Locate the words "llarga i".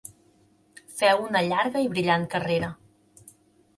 1.49-1.93